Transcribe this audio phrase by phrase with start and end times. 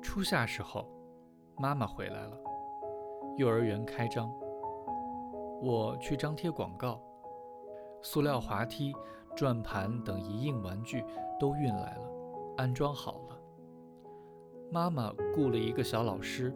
[0.00, 0.86] 初夏时候，
[1.56, 2.38] 妈妈回来了，
[3.38, 4.30] 幼儿园开张，
[5.62, 7.00] 我去张贴广告，
[8.02, 8.92] 塑料滑梯、
[9.34, 11.02] 转盘等一应玩具
[11.40, 12.10] 都运来了，
[12.58, 13.38] 安装好了。
[14.70, 16.54] 妈妈雇了一个小老师，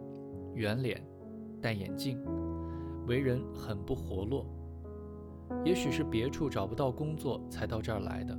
[0.57, 0.99] 圆脸，
[1.61, 2.19] 戴眼镜，
[3.05, 4.43] 为人很不活络，
[5.63, 8.35] 也许是别处找不到工作才到这儿来的，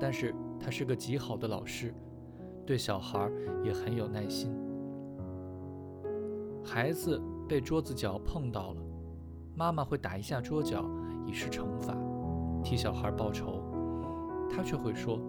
[0.00, 1.94] 但是他是个极好的老师。
[2.64, 3.30] 对小孩
[3.62, 4.50] 也很有耐心。
[6.64, 8.82] 孩子被桌子角碰到了，
[9.54, 10.84] 妈妈会打一下桌角
[11.26, 11.94] 以示惩罚，
[12.64, 13.62] 替小孩报仇。
[14.50, 15.20] 他却会说：“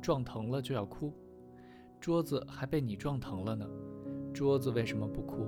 [0.00, 1.12] 撞疼了就要哭，
[1.98, 3.66] 桌子还被你撞疼了呢，
[4.32, 5.46] 桌子为什么不哭？”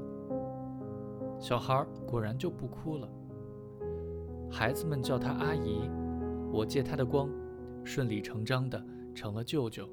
[1.41, 3.09] 小孩果然就不哭了。
[4.51, 5.90] 孩子们叫他阿姨，
[6.52, 7.29] 我借他的光，
[7.82, 8.82] 顺理成章的
[9.15, 9.88] 成了舅舅。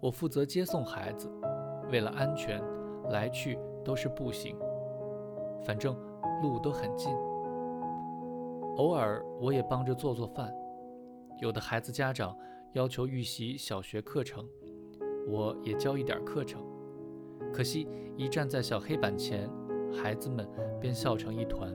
[0.00, 1.30] 我负责接送孩子，
[1.90, 2.60] 为了安全，
[3.10, 4.56] 来去都是步行，
[5.64, 5.96] 反正
[6.42, 7.14] 路都很近。
[8.76, 10.52] 偶尔我也帮着做做饭。
[11.38, 12.36] 有的孩子家长
[12.72, 14.44] 要求预习小学课程，
[15.28, 16.60] 我也教一点课程。
[17.52, 17.86] 可惜
[18.16, 19.48] 一站在小黑板前，
[19.92, 20.48] 孩子们
[20.80, 21.70] 便笑成一团，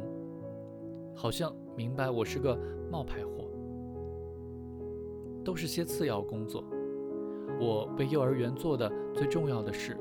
[1.15, 2.57] 好像明白我是个
[2.91, 3.47] 冒牌货。
[5.45, 6.63] 都是些次要工作。
[7.59, 9.95] 我为幼儿园做的最重要的事，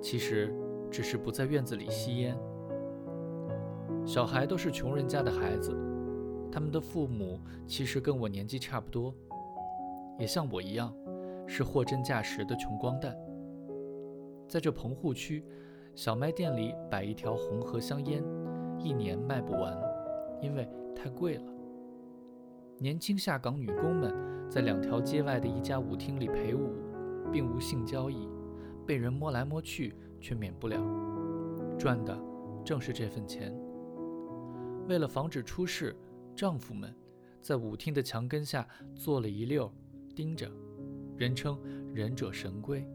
[0.00, 0.54] 其实
[0.90, 2.38] 只是不在院子里吸烟。
[4.06, 5.74] 小孩都是穷人家的孩子，
[6.52, 9.12] 他们的父母其实跟我年纪差不多，
[10.18, 10.94] 也像我一样，
[11.46, 13.16] 是货真价实的穷光蛋。
[14.54, 15.44] 在这棚户区，
[15.96, 18.22] 小卖店里摆一条红河香烟，
[18.78, 19.76] 一年卖不完，
[20.40, 21.42] 因为太贵了。
[22.78, 24.14] 年轻下岗女工们
[24.48, 26.72] 在两条街外的一家舞厅里陪舞。
[27.32, 28.28] 并无性交易，
[28.86, 30.80] 被人摸来摸去却免不了，
[31.76, 32.16] 赚的
[32.64, 33.52] 正是这份钱。
[34.86, 35.96] 为了防止出事，
[36.36, 36.94] 丈夫们
[37.40, 38.64] 在舞厅的墙根下
[38.94, 39.68] 坐了一溜，
[40.14, 40.48] 盯着，
[41.16, 41.58] 人称
[41.92, 42.86] “忍者神龟”。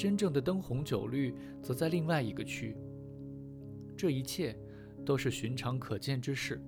[0.00, 2.74] 真正的灯红酒绿则在另外一个区。
[3.98, 4.58] 这一切
[5.04, 6.58] 都是寻常可见之事，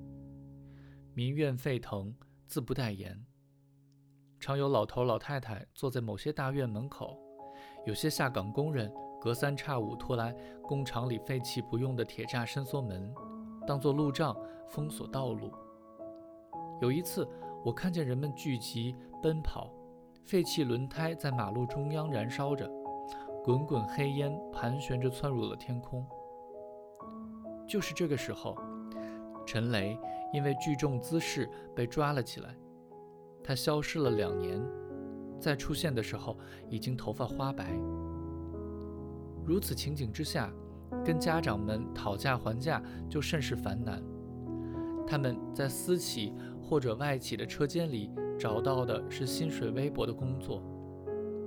[1.15, 2.15] 民怨沸腾，
[2.47, 3.19] 自不待言。
[4.39, 7.19] 常有老头老太太坐在某些大院门口，
[7.87, 13.15] 有些下岗工人隔三差五拖来工厂里废弃不用的铁栅伸缩门，
[13.67, 14.37] 当做路障
[14.69, 15.51] 封锁道路。
[16.83, 17.27] 有一次，
[17.65, 19.73] 我看见人们聚集奔跑，
[20.23, 22.71] 废弃轮胎在马路中央燃烧着，
[23.45, 26.07] 滚滚黑烟盘旋着窜入了天空。
[27.67, 28.57] 就是这个时候，
[29.45, 29.99] 陈雷
[30.33, 32.55] 因为聚众滋事被抓了起来。
[33.43, 34.65] 他消失了两年，
[35.41, 36.39] 再出现的时候
[36.69, 37.73] 已经头发花白。
[39.45, 40.53] 如此情景之下，
[41.05, 44.01] 跟家长们讨价还价就甚是烦难。
[45.05, 46.33] 他们在私企
[46.63, 48.09] 或者外企的车间里
[48.39, 50.63] 找到的是薪水微薄的工作。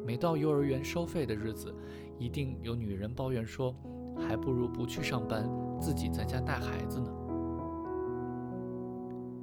[0.05, 1.73] 每到幼儿园收费的日子，
[2.19, 3.75] 一定有女人抱怨说
[4.15, 5.49] ：“还不如不去上班，
[5.81, 7.11] 自己在家带孩子呢。”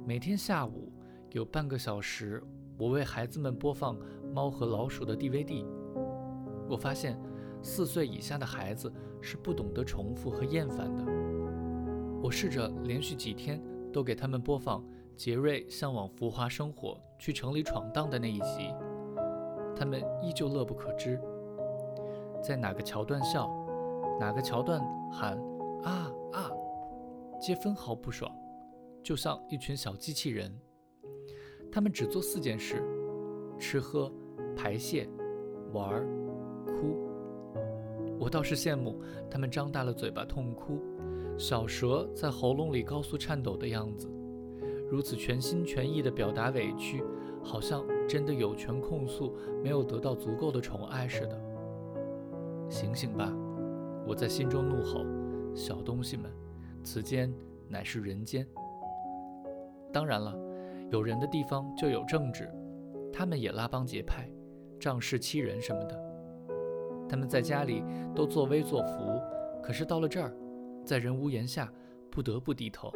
[0.07, 0.89] 每天下午。
[1.31, 2.43] 有半个小时，
[2.77, 3.97] 我为孩子们播放
[4.35, 5.65] 《猫和老鼠》的 DVD。
[6.69, 7.19] 我发现，
[7.63, 11.03] 四岁以下的孩子是不懂得重复和厌烦的。
[12.21, 13.59] 我试着连续几天
[13.91, 14.85] 都给他们播放
[15.15, 18.71] 杰瑞向往浮华生活、去城里闯荡的那一集，
[19.75, 21.19] 他们依旧乐不可支。
[22.41, 23.49] 在哪个桥段笑，
[24.19, 25.37] 哪个桥段喊
[25.83, 26.51] 啊啊，
[27.39, 28.29] 皆分毫不爽，
[29.01, 30.51] 就像一群小机器人。
[31.71, 32.83] 他们只做四件事：
[33.57, 34.11] 吃喝、
[34.55, 35.09] 排泄、
[35.71, 36.05] 玩、
[36.65, 36.97] 哭。
[38.19, 40.79] 我倒是羡慕他们张大了嘴巴痛哭，
[41.37, 44.07] 小蛇在喉咙里高速颤抖的样子，
[44.89, 47.03] 如此全心全意地表达委屈，
[47.41, 51.39] 好像真的有权控诉没有得到足够的宠爱似的。
[52.69, 53.31] 醒醒吧！
[54.05, 55.05] 我在心中怒吼：
[55.55, 56.31] 小东西们，
[56.83, 57.33] 此间
[57.67, 58.47] 乃是人间。
[59.91, 60.37] 当然了。
[60.91, 62.47] 有人的地方就有政治，
[63.11, 64.29] 他们也拉帮结派、
[64.79, 65.99] 仗势欺人什么的。
[67.09, 67.83] 他们在家里
[68.13, 69.19] 都作威作福，
[69.63, 70.31] 可是到了这儿，
[70.85, 71.71] 在人屋檐下
[72.11, 72.91] 不得不低头，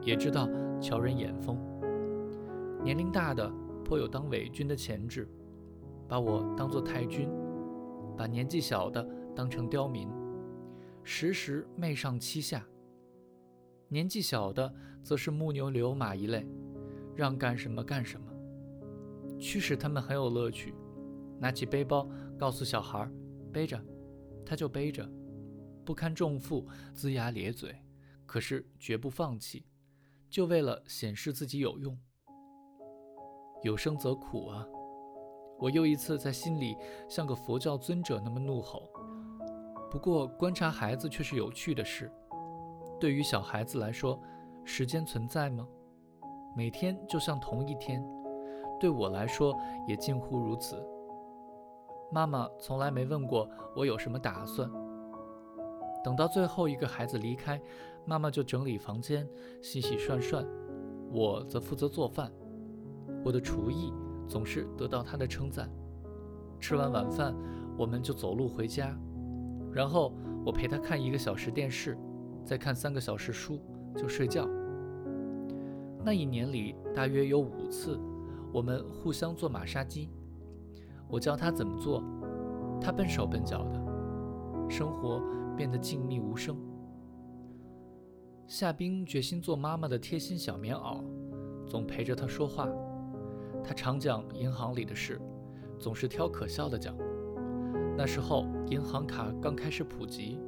[0.00, 0.48] 也知道
[0.80, 1.56] 瞧人眼风。
[2.82, 3.48] 年龄大的
[3.82, 5.28] 颇有当伪君的潜质，
[6.08, 7.28] 把我当作太君，
[8.16, 10.08] 把年纪小的当成刁民。
[11.04, 12.66] 时时媚上欺下。
[13.88, 16.46] 年纪小的则是木牛流马一类，
[17.14, 18.26] 让干什么干什么，
[19.38, 20.74] 驱使他们很有乐趣。
[21.38, 22.08] 拿起背包，
[22.38, 23.10] 告诉小孩
[23.52, 23.84] 背着，
[24.46, 25.06] 他就背着，
[25.84, 27.74] 不堪重负，龇牙咧嘴，
[28.24, 29.66] 可是绝不放弃，
[30.30, 31.98] 就为了显示自己有用。
[33.62, 34.66] 有生则苦啊！
[35.58, 36.76] 我又一次在心里
[37.08, 38.90] 像个佛教尊者那么怒吼。
[39.90, 42.10] 不过观察孩子却是有趣的事。
[42.98, 44.20] 对于小孩子来说，
[44.64, 45.66] 时间存在吗？
[46.56, 48.04] 每天就像同一天。
[48.80, 49.56] 对我来说
[49.86, 50.84] 也近乎如此。
[52.10, 54.68] 妈妈从来没问过我有什么打算。
[56.02, 57.60] 等到最后一个孩子离开，
[58.04, 59.24] 妈妈就整理房间、
[59.62, 60.44] 洗洗涮涮，
[61.12, 62.32] 我则负责做饭。
[63.24, 63.92] 我的厨艺
[64.28, 65.70] 总是得到他的称赞。
[66.60, 67.34] 吃完晚饭，
[67.76, 68.96] 我们就走路回家，
[69.72, 70.14] 然后
[70.44, 71.98] 我陪他看一个小时电视，
[72.44, 73.58] 再看三个小时书，
[73.96, 74.48] 就睡觉。
[76.04, 77.98] 那一年里，大约有五次，
[78.52, 80.08] 我们互相做马杀鸡。
[81.08, 82.02] 我教他怎么做，
[82.80, 85.20] 他笨手笨脚的，生活
[85.56, 86.56] 变得静谧无声。
[88.46, 91.02] 夏冰决心做妈妈的贴心小棉袄，
[91.66, 92.68] 总陪着他说话。
[93.64, 95.20] 他常讲银行里的事，
[95.78, 96.96] 总是挑可笑的讲。
[97.96, 100.40] 那时候银行卡刚开始普及，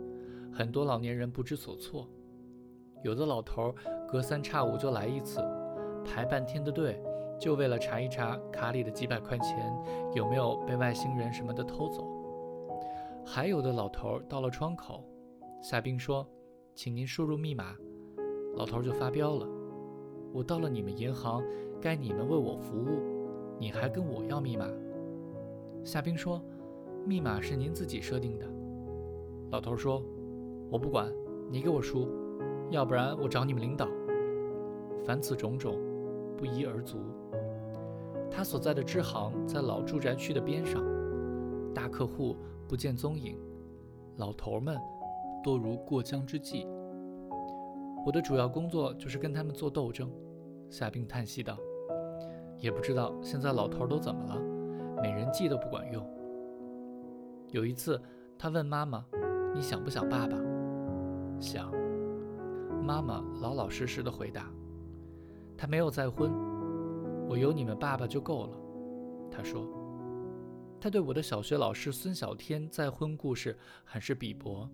[0.53, 2.09] 很多老年人不知所措。
[3.03, 3.75] 有的老头
[4.09, 5.41] 隔三差五就来一次，
[6.05, 7.01] 排半天的队，
[7.39, 9.73] 就为了查一查卡里的几百块钱
[10.15, 12.07] 有没有被外星人什么的偷走。
[13.27, 15.05] 还有的老头到了窗口，
[15.63, 16.27] 夏冰说
[16.75, 17.77] ：“请您输入密码。”
[18.57, 19.47] 老头就发飙了
[20.33, 21.43] ：“我到了你们银行。”
[21.85, 23.03] 该你们为我服务，
[23.61, 24.67] 你还跟我要密码？
[25.85, 26.43] 夏冰说
[27.05, 28.47] ：“密码是您自己设定的。”
[29.53, 30.03] 老头说
[30.73, 31.13] ：“我不管，
[31.51, 32.09] 你给我输，
[32.71, 33.87] 要不然我找你们领导。”
[35.05, 35.79] 凡此种种，
[36.39, 36.97] 不一而足。
[38.31, 40.83] 他所在的支行在老住宅区的边上，
[41.75, 42.35] 大客户
[42.67, 43.39] 不见踪影，
[44.17, 44.79] 老头们
[45.43, 46.67] 多如过江之鲫。
[48.07, 50.11] 我的主要工作就是跟他们做斗争。
[50.71, 51.59] 夏冰叹息道。
[52.65, 54.41] 也不知道现在老头都怎么了，
[55.03, 56.03] 美人计都不管用。
[57.51, 58.01] 有一次，
[58.39, 59.05] 他问妈妈
[59.55, 60.35] ：“你想不想爸爸？”
[61.39, 61.71] 想。
[62.83, 64.51] 妈妈老老实实的回答
[65.59, 66.33] ：“他没有再婚，
[67.29, 68.57] 我有你们爸爸就够了。”
[69.31, 69.69] 他说。
[70.81, 74.67] 他对我的小学老师孙小天再婚故事很是鄙薄。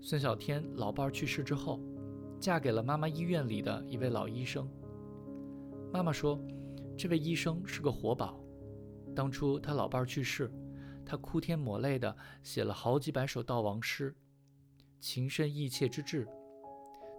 [0.00, 1.78] 孙小天老伴去世之后，
[2.40, 4.66] 嫁给了妈妈医院里的一位老医生。
[5.92, 6.40] 妈妈说。
[6.96, 8.40] 这位医生是个活宝。
[9.14, 10.50] 当初他老伴儿去世，
[11.04, 14.14] 他哭天抹泪的写了好几百首悼亡诗，
[15.00, 16.28] 情深意切之至。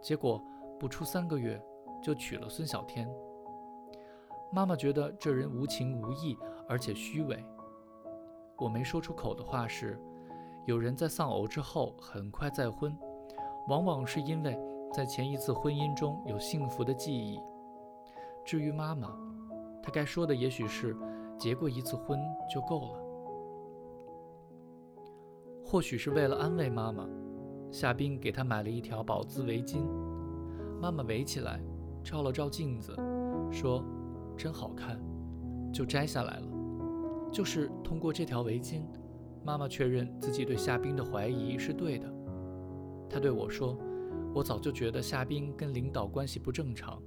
[0.02, 0.42] 结果
[0.80, 1.62] 不出三个月，
[2.04, 3.08] 就娶了孙小天。
[4.52, 6.38] 妈妈觉得这人无情无义，
[6.68, 7.44] 而且虚伪。
[8.58, 10.00] 我没说出口的话是：
[10.66, 12.96] 有人在丧偶之后很快再婚，
[13.68, 14.58] 往往是因为
[14.94, 17.40] 在前一次婚姻中有幸福的记忆。
[18.46, 19.18] 至于妈妈，
[19.86, 20.98] 他该说的也许是
[21.38, 22.20] 结过一次婚
[22.52, 23.00] 就够了，
[25.64, 27.08] 或许是为了安慰妈妈，
[27.70, 29.84] 夏冰给她买了一条宝姿围巾。
[30.82, 31.62] 妈妈围起来，
[32.04, 32.96] 照了照镜子，
[33.52, 33.84] 说
[34.36, 35.00] ：“真好看。”
[35.72, 36.48] 就摘下来了。
[37.32, 38.82] 就是通过这条围巾，
[39.44, 42.12] 妈妈确认自己对夏冰的怀疑是对的。
[43.08, 43.78] 她对我说
[44.34, 47.00] ：“我早就觉得夏冰跟领导关系不正常，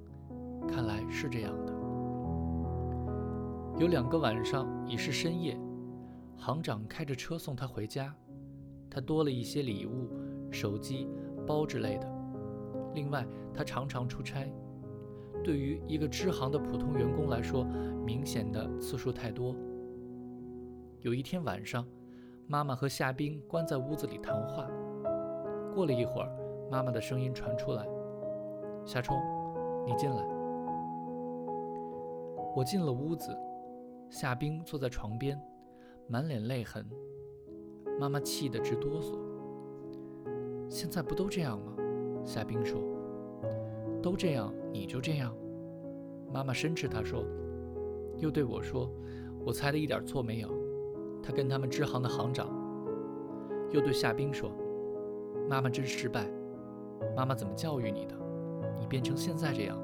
[0.69, 1.77] 看来是这样的。”
[3.79, 5.57] 有两个晚上已是深夜，
[6.37, 8.13] 行长开着车送他回家，
[8.91, 10.11] 他多了一些礼物，
[10.51, 11.09] 手机、
[11.47, 12.13] 包之类的。
[12.93, 14.53] 另外，他常常出差，
[15.45, 17.65] 对于一个支行的普通员工来说，
[18.05, 19.55] 明显的次数太多。
[21.03, 21.87] 有一天晚上，
[22.49, 24.67] 妈妈和夏冰关在屋子里谈话。
[25.73, 26.29] 过了一会儿，
[26.69, 27.87] 妈妈的声音传出来
[28.85, 29.17] ：“夏冲，
[29.87, 30.17] 你进来。”
[32.57, 33.39] 我进了屋子。
[34.11, 35.39] 夏冰坐在床边，
[36.07, 36.85] 满脸泪痕。
[38.01, 39.19] 妈妈气得直哆嗦。
[40.69, 41.75] 现在不都这样吗？
[42.25, 42.81] 夏冰说
[44.03, 45.37] ：“都这样，你就这样。”
[46.33, 47.23] 妈妈深斥他说，
[48.17, 48.91] 又对我说
[49.45, 50.49] ：“我猜的一点错没有。”
[51.23, 52.49] 他跟他们支行的行长。
[53.71, 54.51] 又对夏冰说
[55.51, 56.27] ：“妈妈真失败。
[57.15, 58.15] 妈妈怎么教育你的？
[58.81, 59.79] 你变成现在这样，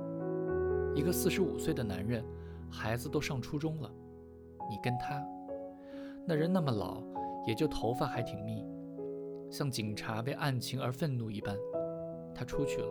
[0.94, 2.24] 一个四十五岁的男人，
[2.70, 3.90] 孩子都上初中了。”
[4.68, 5.24] 你跟他，
[6.26, 7.02] 那人那么老，
[7.46, 8.64] 也就头发还挺密。
[9.50, 11.56] 像警察被案情而愤怒一般，
[12.34, 12.88] 他出去了。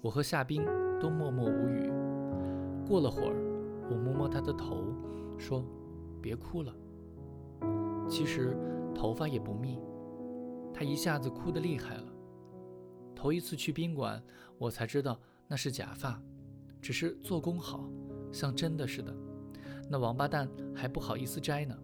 [0.00, 0.64] 我和夏冰
[1.00, 1.90] 都默默无语。
[2.86, 3.36] 过了会儿，
[3.90, 4.84] 我摸摸他的头，
[5.38, 5.64] 说
[6.20, 6.74] ：“别哭了。”
[8.06, 8.56] 其实
[8.94, 9.78] 头发也不密，
[10.74, 12.04] 他一下子哭得厉害了。
[13.14, 14.22] 头一次去宾馆，
[14.58, 16.20] 我才知道那是假发，
[16.80, 17.88] 只是做工好，
[18.32, 19.14] 像真的似的。
[19.88, 21.76] 那王八蛋还不好意思摘呢。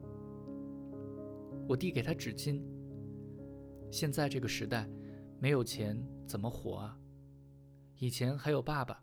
[1.68, 2.62] 我递给他纸巾。
[3.90, 4.88] 现在这个时代，
[5.38, 6.98] 没有钱怎么活啊？
[7.96, 9.02] 以前还有爸爸，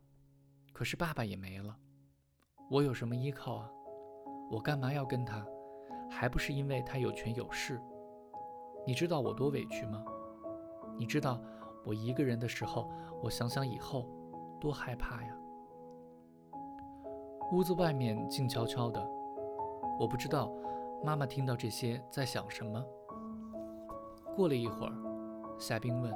[0.73, 1.77] 可是爸爸也没了，
[2.69, 3.69] 我有什么依靠啊？
[4.49, 5.45] 我干嘛要跟他？
[6.09, 7.79] 还不是因为他有权有势？
[8.87, 10.03] 你知道我多委屈吗？
[10.97, 11.39] 你知道？
[11.85, 12.89] 我一个人的时候，
[13.21, 14.09] 我想想以后，
[14.59, 15.37] 多害怕呀。
[17.51, 19.01] 屋子外面静悄悄的，
[19.99, 20.51] 我不知道
[21.03, 22.83] 妈妈听到这些在想什么。
[24.35, 24.93] 过了一会儿，
[25.57, 26.13] 夏冰问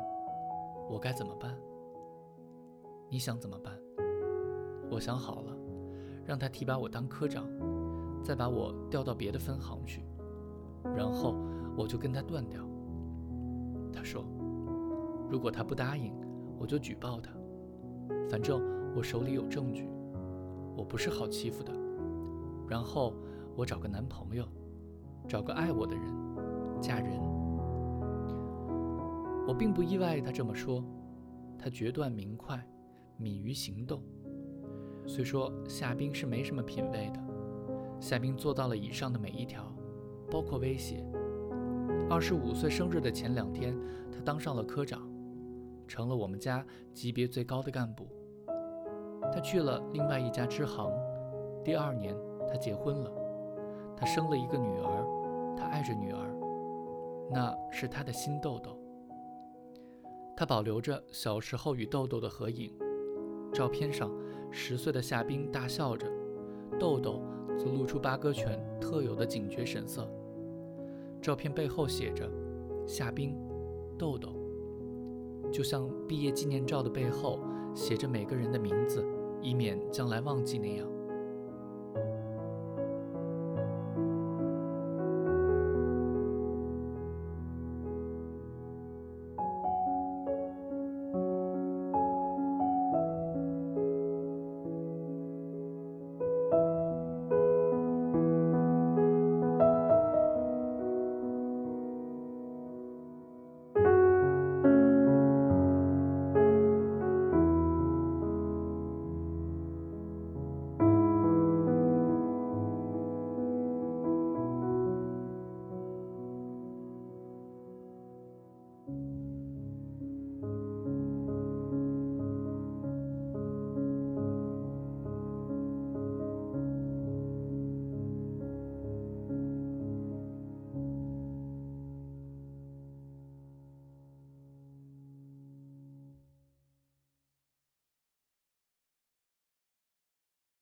[0.90, 1.58] 我该怎么办。
[3.10, 3.74] 你想怎么办？
[4.90, 5.56] 我想好了，
[6.26, 7.46] 让他提拔我当科长，
[8.24, 10.06] 再把我调到别的分行去，
[10.96, 11.36] 然后
[11.78, 12.62] 我就跟他断掉。
[13.94, 14.24] 他说。
[15.30, 16.14] 如果他不答应，
[16.60, 17.32] 我就举报他。
[18.30, 18.62] 反正
[18.96, 19.90] 我手里有证据，
[20.76, 21.74] 我不是好欺负的。
[22.68, 23.14] 然后
[23.56, 24.46] 我找个男朋友，
[25.28, 26.04] 找个爱我的人，
[26.80, 27.20] 嫁人。
[29.48, 30.84] 我并不意外他这么说，
[31.58, 32.66] 他决断明快，
[33.18, 34.02] 敏于行动。
[35.06, 37.20] 虽说夏冰是没什么品位的，
[38.00, 39.66] 夏冰做到了以上的每一条，
[40.30, 41.04] 包括威胁。
[42.10, 43.76] 二十五岁生日的前两天，
[44.12, 45.11] 他当上了科长。
[45.92, 48.08] 成了我们家级别最高的干部。
[49.30, 50.90] 他去了另外一家支行。
[51.66, 52.16] 第二年，
[52.48, 53.12] 他结婚了，
[53.98, 56.34] 他生了一个女儿，他爱着女儿，
[57.30, 58.80] 那是他的新豆豆。
[60.34, 62.74] 他保留着小时候与豆豆的合影，
[63.54, 64.10] 照片上
[64.50, 66.08] 十岁的夏冰大笑着，
[66.80, 67.22] 豆豆
[67.58, 70.10] 则露出八哥犬特有的警觉神色。
[71.22, 72.32] 照片背后写着：
[72.88, 73.38] 夏冰，
[74.00, 74.41] 豆豆。
[75.52, 77.40] 就像毕业纪念照的背后
[77.76, 79.06] 写着每个人的名字，
[79.42, 80.88] 以免将来忘记那样。